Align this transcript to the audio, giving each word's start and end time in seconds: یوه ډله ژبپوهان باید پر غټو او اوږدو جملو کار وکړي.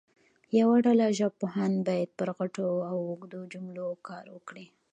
یوه 0.59 0.77
ډله 0.85 1.07
ژبپوهان 1.17 1.73
باید 1.87 2.09
پر 2.19 2.29
غټو 2.37 2.67
او 2.89 2.97
اوږدو 3.09 3.41
جملو 3.53 3.87
کار 4.07 4.25
وکړي. 4.35 4.65